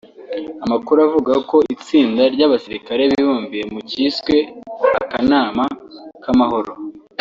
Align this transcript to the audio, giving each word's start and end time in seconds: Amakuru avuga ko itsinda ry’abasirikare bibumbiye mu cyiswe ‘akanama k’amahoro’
Amakuru 0.65 0.99
avuga 1.07 1.33
ko 1.49 1.57
itsinda 1.73 2.23
ry’abasirikare 2.33 3.03
bibumbiye 3.11 3.63
mu 3.73 3.79
cyiswe 3.89 4.35
‘akanama 5.01 5.63
k’amahoro’ 6.23 6.71